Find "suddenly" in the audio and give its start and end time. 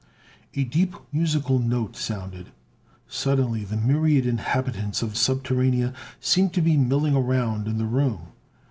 3.07-3.65